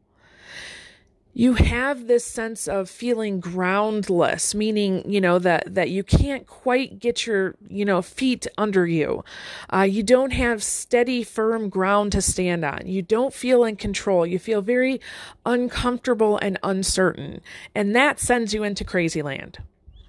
you 1.34 1.54
have 1.54 2.06
this 2.06 2.24
sense 2.24 2.68
of 2.68 2.90
feeling 2.90 3.40
groundless 3.40 4.54
meaning 4.54 5.02
you 5.10 5.20
know 5.20 5.38
that 5.38 5.74
that 5.74 5.88
you 5.88 6.02
can't 6.02 6.46
quite 6.46 6.98
get 6.98 7.26
your 7.26 7.54
you 7.68 7.84
know 7.84 8.02
feet 8.02 8.46
under 8.58 8.86
you. 8.86 9.24
Uh, 9.72 9.82
you 9.82 10.02
don't 10.02 10.32
have 10.32 10.62
steady 10.62 11.22
firm 11.24 11.68
ground 11.68 12.12
to 12.12 12.22
stand 12.22 12.64
on. 12.64 12.82
You 12.86 13.02
don't 13.02 13.34
feel 13.34 13.64
in 13.64 13.76
control. 13.76 14.26
You 14.26 14.38
feel 14.38 14.62
very 14.62 15.00
uncomfortable 15.44 16.38
and 16.38 16.58
uncertain. 16.62 17.40
And 17.74 17.96
that 17.96 18.20
sends 18.20 18.54
you 18.54 18.62
into 18.62 18.84
crazy 18.84 19.22
land. 19.22 19.58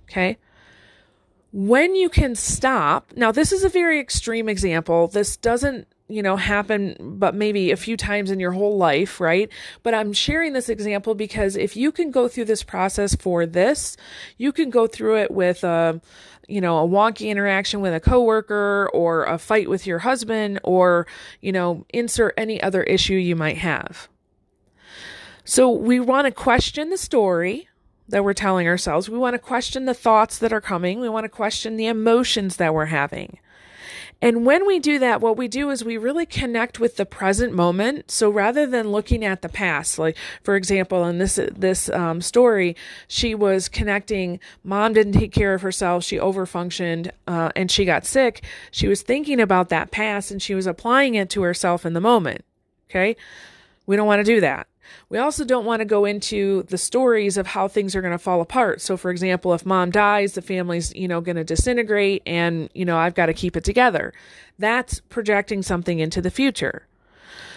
Okay? 0.10 0.38
When 1.52 1.96
you 1.96 2.10
can 2.10 2.36
stop 2.36 3.14
now 3.16 3.32
this 3.32 3.52
is 3.52 3.64
a 3.64 3.70
very 3.70 4.00
extreme 4.00 4.50
example. 4.50 5.08
This 5.08 5.38
doesn't 5.38 5.88
you 6.14 6.22
know, 6.22 6.36
happen, 6.36 6.96
but 7.00 7.36
maybe 7.36 7.72
a 7.72 7.78
few 7.78 7.98
times 7.98 8.32
in 8.32 8.40
your 8.40 8.52
whole 8.52 8.78
life, 8.78 9.20
right? 9.20 9.50
But 9.82 9.94
I'm 9.94 10.14
sharing 10.14 10.54
this 10.54 10.70
example 10.70 11.16
because 11.16 11.56
if 11.56 11.76
you 11.76 11.92
can 11.92 12.12
go 12.12 12.28
through 12.28 12.46
this 12.46 12.64
process 12.64 13.16
for 13.16 13.46
this, 13.46 13.98
you 14.38 14.52
can 14.52 14.70
go 14.70 14.88
through 14.88 15.18
it 15.18 15.32
with 15.32 15.64
a, 15.64 16.02
you 16.48 16.62
know, 16.62 16.84
a 16.84 16.88
wonky 16.88 17.30
interaction 17.30 17.82
with 17.82 17.94
a 17.94 18.00
coworker 18.00 18.90
or 18.94 19.26
a 19.26 19.38
fight 19.38 19.70
with 19.70 19.88
your 19.88 20.00
husband 20.00 20.60
or, 20.64 21.08
you 21.42 21.52
know, 21.52 21.86
insert 21.94 22.34
any 22.38 22.62
other 22.62 22.84
issue 22.84 23.16
you 23.16 23.36
might 23.36 23.58
have. 23.58 24.08
So 25.46 25.70
we 25.70 26.00
want 26.00 26.26
to 26.26 26.32
question 26.32 26.90
the 26.90 26.98
story 26.98 27.68
that 28.08 28.24
we're 28.24 28.34
telling 28.34 28.68
ourselves. 28.68 29.10
We 29.10 29.18
want 29.18 29.34
to 29.34 29.40
question 29.40 29.86
the 29.86 29.94
thoughts 29.94 30.38
that 30.40 30.54
are 30.54 30.62
coming. 30.62 31.00
We 31.00 31.10
want 31.10 31.26
to 31.26 31.30
question 31.30 31.76
the 31.76 31.88
emotions 31.88 32.58
that 32.58 32.74
we're 32.74 32.86
having. 32.86 33.40
And 34.24 34.46
when 34.46 34.66
we 34.66 34.80
do 34.80 35.00
that, 35.00 35.20
what 35.20 35.36
we 35.36 35.50
do 35.50 35.70
is 35.70 35.84
we 35.84 35.98
really 35.98 36.26
connect 36.26 36.80
with 36.80 36.96
the 36.96 37.06
present 37.06 37.52
moment. 37.52 38.10
So 38.10 38.30
rather 38.30 38.66
than 38.66 38.90
looking 38.90 39.26
at 39.26 39.42
the 39.42 39.50
past, 39.50 40.00
like 40.00 40.16
for 40.44 40.56
example, 40.56 41.04
in 41.04 41.18
this 41.18 41.38
this 41.52 41.90
um, 41.90 42.22
story, 42.22 42.78
she 43.10 43.36
was 43.36 43.68
connecting. 43.68 44.40
Mom 44.64 44.94
didn't 44.94 45.12
take 45.12 45.34
care 45.34 45.54
of 45.54 45.62
herself. 45.62 46.06
She 46.06 46.18
overfunctioned, 46.18 47.12
uh, 47.28 47.52
and 47.54 47.70
she 47.70 47.84
got 47.84 48.06
sick. 48.06 48.46
She 48.72 48.88
was 48.88 49.02
thinking 49.02 49.42
about 49.42 49.68
that 49.68 49.92
past, 49.92 50.32
and 50.32 50.42
she 50.42 50.56
was 50.56 50.68
applying 50.68 51.16
it 51.16 51.30
to 51.32 51.42
herself 51.42 51.86
in 51.86 51.92
the 51.92 52.00
moment. 52.00 52.46
Okay, 52.90 53.18
we 53.86 53.98
don't 53.98 54.08
want 54.08 54.22
to 54.22 54.36
do 54.36 54.40
that. 54.40 54.68
We 55.10 55.18
also 55.18 55.46
don't 55.46 55.66
want 55.66 55.80
to 55.80 55.86
go 55.86 56.06
into 56.06 56.64
the 56.64 56.78
stories 56.78 57.38
of 57.38 57.48
how 57.48 57.68
things 57.68 57.96
are 57.96 58.02
going 58.02 58.12
to 58.12 58.18
fall 58.18 58.42
apart. 58.42 58.82
So, 58.82 58.98
for 58.98 59.12
example, 59.12 59.54
if 59.54 59.66
mom 59.66 59.92
dies, 59.92 60.34
the 60.34 60.42
family's, 60.42 60.94
you 60.96 61.08
know, 61.08 61.22
going 61.22 61.36
to 61.38 61.44
disintegrate 61.44 62.24
and, 62.26 62.70
you 62.74 62.86
know, 62.86 62.98
I've 62.98 63.16
got 63.16 63.28
to 63.28 63.34
keep 63.34 63.56
it 63.56 63.64
together. 63.64 64.14
That's 64.60 65.00
projecting 65.00 65.62
something 65.62 66.00
into 66.00 66.22
the 66.22 66.32
future. 66.32 66.88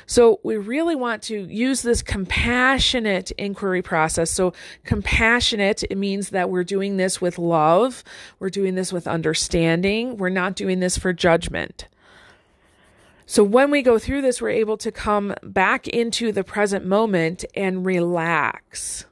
So 0.07 0.39
we 0.45 0.57
really 0.57 0.95
want 0.95 1.23
to 1.25 1.47
use 1.53 1.83
this 1.83 2.01
compassionate 2.01 3.33
inquiry 3.33 3.83
process. 3.83 4.31
So 4.31 4.53
compassionate, 4.85 5.83
it 5.83 5.99
means 5.99 6.31
that 6.31 6.49
we're 6.49 6.65
doing 6.65 6.97
this 6.97 7.21
with 7.21 7.39
love. 7.39 8.05
We're 8.39 8.51
doing 8.51 8.77
this 8.77 8.93
with 8.93 9.09
understanding. 9.09 10.17
We're 10.17 10.29
not 10.29 10.55
doing 10.55 10.79
this 10.79 10.97
for 10.97 11.13
judgment. 11.13 11.89
So 13.27 13.43
when 13.43 13.73
we 13.73 13.83
go 13.83 13.99
through 13.99 14.23
this, 14.23 14.41
we're 14.41 14.51
able 14.51 14.77
to 14.79 14.93
come 14.93 15.35
back 15.43 15.89
into 15.89 16.31
the 16.31 16.45
present 16.45 16.87
moment 16.87 17.45
and 17.57 17.85
relax. 17.85 19.05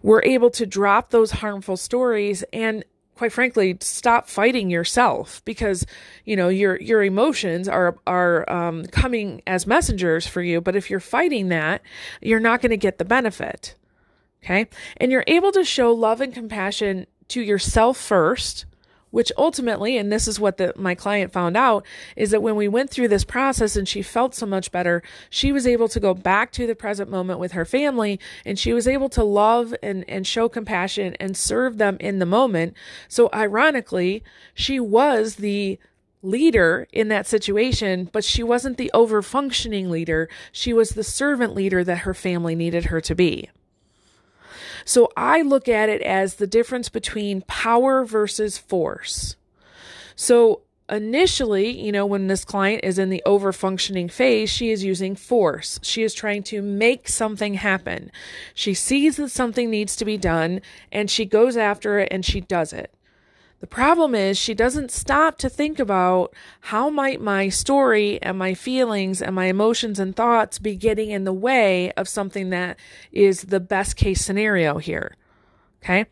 We're 0.00 0.22
able 0.22 0.50
to 0.50 0.64
drop 0.64 1.10
those 1.10 1.32
harmful 1.32 1.76
stories 1.76 2.44
and 2.52 2.84
quite 3.16 3.32
frankly 3.32 3.76
stop 3.80 4.28
fighting 4.28 4.70
yourself 4.70 5.44
because 5.44 5.84
you 6.24 6.36
know 6.36 6.48
your 6.48 6.80
your 6.80 7.02
emotions 7.02 7.66
are 7.68 7.98
are 8.06 8.48
um, 8.48 8.84
coming 8.86 9.42
as 9.44 9.66
messengers 9.66 10.24
for 10.24 10.40
you. 10.40 10.60
But 10.60 10.76
if 10.76 10.88
you're 10.88 11.00
fighting 11.00 11.48
that 11.48 11.82
you're 12.22 12.38
not 12.38 12.62
going 12.62 12.70
to 12.70 12.76
get 12.76 12.98
the 12.98 13.04
benefit. 13.04 13.74
Okay? 14.44 14.68
And 14.98 15.10
you're 15.10 15.24
able 15.26 15.50
to 15.50 15.64
show 15.64 15.92
love 15.92 16.20
and 16.20 16.32
compassion 16.32 17.08
to 17.26 17.42
yourself 17.42 17.98
first 17.98 18.66
which 19.10 19.32
ultimately 19.36 19.96
and 19.96 20.12
this 20.12 20.28
is 20.28 20.38
what 20.38 20.56
the, 20.56 20.72
my 20.76 20.94
client 20.94 21.32
found 21.32 21.56
out 21.56 21.84
is 22.16 22.30
that 22.30 22.42
when 22.42 22.56
we 22.56 22.68
went 22.68 22.90
through 22.90 23.08
this 23.08 23.24
process 23.24 23.76
and 23.76 23.88
she 23.88 24.02
felt 24.02 24.34
so 24.34 24.46
much 24.46 24.70
better 24.70 25.02
she 25.30 25.52
was 25.52 25.66
able 25.66 25.88
to 25.88 26.00
go 26.00 26.14
back 26.14 26.52
to 26.52 26.66
the 26.66 26.74
present 26.74 27.10
moment 27.10 27.38
with 27.38 27.52
her 27.52 27.64
family 27.64 28.18
and 28.44 28.58
she 28.58 28.72
was 28.72 28.86
able 28.88 29.08
to 29.08 29.24
love 29.24 29.74
and, 29.82 30.04
and 30.08 30.26
show 30.26 30.48
compassion 30.48 31.14
and 31.20 31.36
serve 31.36 31.78
them 31.78 31.96
in 32.00 32.18
the 32.18 32.26
moment 32.26 32.74
so 33.08 33.28
ironically 33.32 34.22
she 34.54 34.80
was 34.80 35.36
the 35.36 35.78
leader 36.22 36.86
in 36.92 37.08
that 37.08 37.26
situation, 37.26 38.08
but 38.12 38.24
she 38.24 38.42
wasn't 38.42 38.76
the 38.76 38.90
over 38.92 39.22
functioning 39.22 39.90
leader. 39.90 40.28
She 40.52 40.72
was 40.72 40.90
the 40.90 41.04
servant 41.04 41.54
leader 41.54 41.84
that 41.84 41.98
her 41.98 42.14
family 42.14 42.54
needed 42.54 42.86
her 42.86 43.00
to 43.02 43.14
be. 43.14 43.50
So 44.88 45.12
I 45.18 45.42
look 45.42 45.68
at 45.68 45.90
it 45.90 46.00
as 46.00 46.36
the 46.36 46.46
difference 46.46 46.88
between 46.88 47.42
power 47.42 48.06
versus 48.06 48.56
force. 48.56 49.36
So 50.16 50.62
initially, 50.88 51.78
you 51.78 51.92
know, 51.92 52.06
when 52.06 52.28
this 52.28 52.42
client 52.42 52.82
is 52.84 52.98
in 52.98 53.10
the 53.10 53.22
over 53.26 53.52
functioning 53.52 54.08
phase, 54.08 54.48
she 54.48 54.70
is 54.70 54.82
using 54.82 55.14
force. 55.14 55.78
She 55.82 56.04
is 56.04 56.14
trying 56.14 56.42
to 56.44 56.62
make 56.62 57.06
something 57.06 57.52
happen. 57.52 58.10
She 58.54 58.72
sees 58.72 59.18
that 59.18 59.28
something 59.28 59.68
needs 59.68 59.94
to 59.96 60.06
be 60.06 60.16
done 60.16 60.62
and 60.90 61.10
she 61.10 61.26
goes 61.26 61.58
after 61.58 61.98
it 61.98 62.08
and 62.10 62.24
she 62.24 62.40
does 62.40 62.72
it. 62.72 62.90
The 63.60 63.66
problem 63.66 64.14
is 64.14 64.38
she 64.38 64.54
doesn't 64.54 64.92
stop 64.92 65.36
to 65.38 65.48
think 65.48 65.80
about 65.80 66.32
how 66.60 66.90
might 66.90 67.20
my 67.20 67.48
story 67.48 68.22
and 68.22 68.38
my 68.38 68.54
feelings 68.54 69.20
and 69.20 69.34
my 69.34 69.46
emotions 69.46 69.98
and 69.98 70.14
thoughts 70.14 70.60
be 70.60 70.76
getting 70.76 71.10
in 71.10 71.24
the 71.24 71.32
way 71.32 71.90
of 71.92 72.08
something 72.08 72.50
that 72.50 72.78
is 73.10 73.42
the 73.42 73.58
best 73.58 73.96
case 73.96 74.24
scenario 74.24 74.78
here. 74.78 75.16
Okay? 75.82 76.06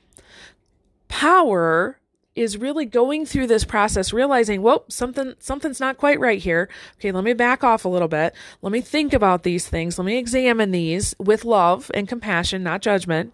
Power 1.09 2.01
is 2.35 2.59
really 2.59 2.85
going 2.85 3.25
through 3.25 3.47
this 3.47 3.65
process 3.65 4.13
realizing, 4.13 4.61
whoa, 4.61 4.85
something 4.89 5.35
something's 5.39 5.81
not 5.81 5.97
quite 5.97 6.21
right 6.21 6.41
here. 6.41 6.69
Okay, 6.99 7.11
let 7.11 7.25
me 7.25 7.33
back 7.33 7.65
off 7.65 7.85
a 7.85 7.89
little 7.89 8.09
bit. 8.09 8.35
Let 8.61 8.73
me 8.73 8.83
think 8.83 9.15
about 9.15 9.43
these 9.43 9.67
things. 9.67 9.99
Let 9.99 10.05
me 10.05 10.19
examine 10.19 10.71
these 10.71 11.15
with 11.19 11.47
love 11.47 11.91
and 11.95 12.07
compassion, 12.07 12.63
not 12.63 12.83
judgment. 12.83 13.33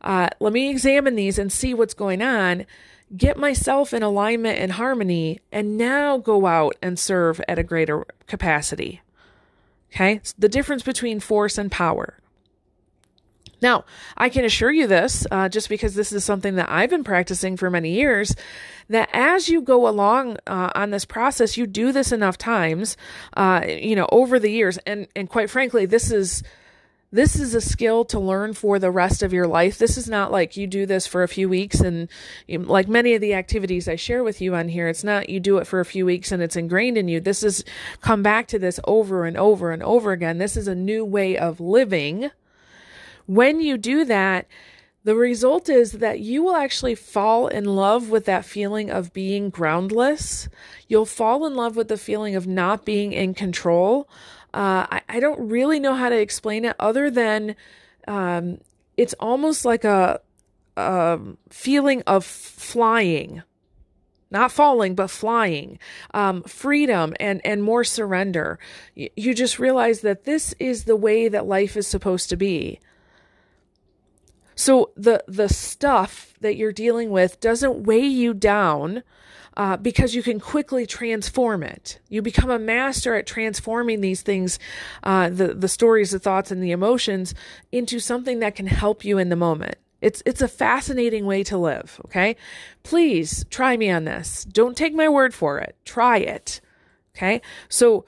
Uh, 0.00 0.30
let 0.40 0.54
me 0.54 0.70
examine 0.70 1.16
these 1.16 1.38
and 1.38 1.52
see 1.52 1.74
what's 1.74 1.92
going 1.92 2.22
on 2.22 2.64
get 3.16 3.36
myself 3.36 3.92
in 3.92 4.02
alignment 4.02 4.58
and 4.58 4.72
harmony, 4.72 5.40
and 5.50 5.76
now 5.76 6.18
go 6.18 6.46
out 6.46 6.76
and 6.82 6.98
serve 6.98 7.40
at 7.48 7.58
a 7.58 7.64
greater 7.64 8.04
capacity. 8.26 9.00
Okay? 9.92 10.14
It's 10.14 10.32
the 10.34 10.48
difference 10.48 10.82
between 10.82 11.20
force 11.20 11.58
and 11.58 11.70
power. 11.70 12.16
Now, 13.62 13.84
I 14.16 14.28
can 14.28 14.44
assure 14.44 14.70
you 14.70 14.86
this, 14.86 15.26
uh, 15.30 15.48
just 15.48 15.68
because 15.68 15.94
this 15.94 16.12
is 16.12 16.24
something 16.24 16.54
that 16.54 16.70
I've 16.70 16.90
been 16.90 17.04
practicing 17.04 17.56
for 17.56 17.68
many 17.68 17.90
years, 17.90 18.34
that 18.88 19.10
as 19.12 19.48
you 19.48 19.60
go 19.60 19.86
along 19.86 20.38
uh, 20.46 20.70
on 20.74 20.90
this 20.90 21.04
process, 21.04 21.56
you 21.56 21.66
do 21.66 21.92
this 21.92 22.10
enough 22.10 22.38
times, 22.38 22.96
uh, 23.36 23.62
you 23.66 23.94
know, 23.94 24.08
over 24.10 24.38
the 24.38 24.50
years, 24.50 24.78
and 24.86 25.06
and 25.14 25.28
quite 25.28 25.50
frankly, 25.50 25.84
this 25.84 26.10
is 26.10 26.42
this 27.12 27.40
is 27.40 27.54
a 27.54 27.60
skill 27.60 28.04
to 28.04 28.20
learn 28.20 28.54
for 28.54 28.78
the 28.78 28.90
rest 28.90 29.22
of 29.22 29.32
your 29.32 29.48
life. 29.48 29.78
This 29.78 29.96
is 29.96 30.08
not 30.08 30.30
like 30.30 30.56
you 30.56 30.66
do 30.66 30.86
this 30.86 31.06
for 31.06 31.22
a 31.22 31.28
few 31.28 31.48
weeks 31.48 31.80
and 31.80 32.08
like 32.48 32.86
many 32.86 33.14
of 33.14 33.20
the 33.20 33.34
activities 33.34 33.88
I 33.88 33.96
share 33.96 34.22
with 34.22 34.40
you 34.40 34.54
on 34.54 34.68
here, 34.68 34.86
it's 34.86 35.02
not 35.02 35.28
you 35.28 35.40
do 35.40 35.58
it 35.58 35.66
for 35.66 35.80
a 35.80 35.84
few 35.84 36.06
weeks 36.06 36.30
and 36.30 36.40
it's 36.40 36.56
ingrained 36.56 36.96
in 36.96 37.08
you. 37.08 37.20
This 37.20 37.42
is 37.42 37.64
come 38.00 38.22
back 38.22 38.46
to 38.48 38.58
this 38.58 38.78
over 38.84 39.24
and 39.24 39.36
over 39.36 39.72
and 39.72 39.82
over 39.82 40.12
again. 40.12 40.38
This 40.38 40.56
is 40.56 40.68
a 40.68 40.74
new 40.74 41.04
way 41.04 41.36
of 41.36 41.58
living. 41.58 42.30
When 43.26 43.60
you 43.60 43.76
do 43.76 44.04
that, 44.04 44.46
the 45.02 45.16
result 45.16 45.68
is 45.68 45.92
that 45.92 46.20
you 46.20 46.42
will 46.42 46.56
actually 46.56 46.94
fall 46.94 47.48
in 47.48 47.64
love 47.64 48.10
with 48.10 48.26
that 48.26 48.44
feeling 48.44 48.90
of 48.90 49.12
being 49.12 49.48
groundless. 49.48 50.48
You'll 50.88 51.06
fall 51.06 51.46
in 51.46 51.56
love 51.56 51.74
with 51.74 51.88
the 51.88 51.96
feeling 51.96 52.36
of 52.36 52.46
not 52.46 52.84
being 52.84 53.12
in 53.12 53.32
control 53.32 54.08
uh, 54.52 54.86
I, 54.90 55.02
I 55.08 55.20
don't 55.20 55.48
really 55.48 55.80
know 55.80 55.94
how 55.94 56.08
to 56.08 56.18
explain 56.18 56.64
it 56.64 56.76
other 56.78 57.10
than 57.10 57.56
um, 58.08 58.58
it's 58.96 59.14
almost 59.20 59.64
like 59.64 59.84
a, 59.84 60.20
a 60.76 61.18
feeling 61.48 62.02
of 62.06 62.24
flying. 62.24 63.42
not 64.30 64.52
falling, 64.52 64.94
but 64.94 65.10
flying, 65.10 65.78
um, 66.14 66.42
freedom 66.44 67.14
and, 67.18 67.40
and 67.44 67.62
more 67.62 67.84
surrender. 67.84 68.58
You 68.94 69.34
just 69.34 69.58
realize 69.58 70.00
that 70.02 70.24
this 70.24 70.54
is 70.58 70.84
the 70.84 70.96
way 70.96 71.28
that 71.28 71.46
life 71.46 71.76
is 71.76 71.86
supposed 71.86 72.28
to 72.30 72.36
be. 72.36 72.80
So 74.54 74.92
the, 74.96 75.24
the 75.26 75.48
stuff 75.48 76.34
that 76.40 76.56
you're 76.56 76.72
dealing 76.72 77.10
with 77.10 77.40
doesn't 77.40 77.84
weigh 77.84 78.06
you 78.06 78.34
down 78.34 79.02
uh, 79.56 79.76
because 79.76 80.14
you 80.14 80.22
can 80.22 80.40
quickly 80.40 80.86
transform 80.86 81.62
it. 81.62 81.98
You 82.08 82.22
become 82.22 82.50
a 82.50 82.58
master 82.58 83.14
at 83.14 83.26
transforming 83.26 84.00
these 84.00 84.22
things, 84.22 84.58
uh, 85.02 85.28
the, 85.28 85.54
the 85.54 85.68
stories, 85.68 86.10
the 86.10 86.18
thoughts, 86.18 86.50
and 86.50 86.62
the 86.62 86.70
emotions 86.70 87.34
into 87.72 87.98
something 87.98 88.38
that 88.40 88.54
can 88.54 88.66
help 88.66 89.04
you 89.04 89.18
in 89.18 89.28
the 89.28 89.36
moment. 89.36 89.76
It's 90.00 90.22
it's 90.24 90.40
a 90.40 90.48
fascinating 90.48 91.26
way 91.26 91.42
to 91.44 91.58
live, 91.58 92.00
okay? 92.06 92.36
Please 92.82 93.44
try 93.50 93.76
me 93.76 93.90
on 93.90 94.04
this. 94.04 94.44
Don't 94.44 94.76
take 94.76 94.94
my 94.94 95.08
word 95.08 95.34
for 95.34 95.58
it. 95.58 95.76
Try 95.84 96.18
it. 96.18 96.60
Okay? 97.14 97.42
So, 97.68 98.06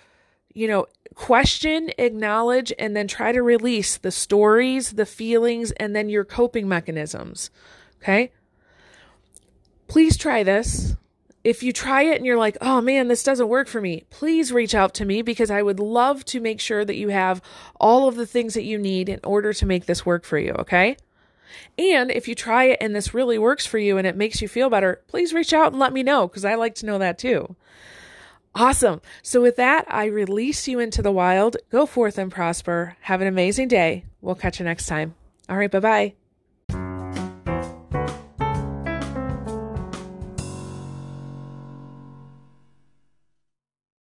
you 0.55 0.69
know, 0.69 0.87
question, 1.15 1.91
acknowledge 1.99 2.73
and 2.79 2.97
then 2.97 3.09
try 3.09 3.33
to 3.33 3.43
release 3.43 3.99
the 3.99 4.11
stories, 4.11 4.93
the 4.93 5.05
feelings 5.05 5.71
and 5.73 5.95
then 5.95 6.09
your 6.09 6.25
coping 6.25 6.67
mechanisms. 6.67 7.51
Okay? 8.03 8.33
Please 9.87 10.17
try 10.17 10.43
this. 10.43 10.97
If 11.45 11.63
you 11.63 11.73
try 11.73 12.03
it 12.03 12.17
and 12.17 12.27
you're 12.27 12.39
like, 12.39 12.57
oh 12.61 12.81
man, 12.81 13.09
this 13.09 13.25
doesn't 13.25 13.49
work 13.49 13.67
for 13.67 13.81
me, 13.81 14.05
please 14.11 14.53
reach 14.53 14.75
out 14.75 14.95
to 14.95 15.05
me 15.05 15.23
because 15.23 15.51
I 15.51 15.63
would 15.63 15.81
love 15.81 16.25
to 16.27 16.41
make 16.41 16.61
sure 16.61 16.85
that 16.85 16.97
you 16.97 17.09
have 17.09 17.43
all 17.81 18.09
of 18.09 18.15
the 18.15 18.27
things 18.27 18.55
that 18.55 18.63
you 18.63 18.79
need 18.79 19.09
in 19.09 19.21
order 19.25 19.53
to 19.53 19.67
make 19.67 19.87
this 19.87 20.07
work 20.07 20.25
for 20.25 20.39
you, 20.39 20.53
okay? 20.53 20.97
And 21.77 22.11
if 22.11 22.29
you 22.29 22.35
try 22.35 22.65
it 22.65 22.79
and 22.81 22.95
this 22.95 23.15
really 23.15 23.39
works 23.39 23.67
for 23.67 23.79
you 23.79 23.99
and 23.99 24.07
it 24.07 24.17
makes 24.17 24.41
you 24.41 24.49
feel 24.49 24.71
better, 24.71 25.03
please 25.09 25.35
reach 25.35 25.53
out 25.53 25.73
and 25.73 25.81
let 25.81 25.93
me 25.93 26.03
know 26.03 26.29
because 26.29 26.45
I 26.45 26.55
like 26.55 26.77
to 26.77 26.87
know 26.87 26.99
that 26.99 27.19
too. 27.19 27.57
Awesome. 28.55 29.01
So, 29.23 29.41
with 29.41 29.57
that, 29.57 29.87
I 29.89 30.07
release 30.07 30.69
you 30.69 30.79
into 30.79 31.01
the 31.01 31.11
wild. 31.11 31.57
Go 31.71 31.87
forth 31.87 32.19
and 32.19 32.31
prosper. 32.31 32.97
Have 33.01 33.23
an 33.23 33.27
amazing 33.27 33.69
day. 33.69 34.05
We'll 34.21 34.35
catch 34.35 34.59
you 34.59 34.65
next 34.67 34.87
time. 34.87 35.15
All 35.49 35.57
right. 35.57 35.71
Bye 35.71 35.81
bye. 35.81 36.22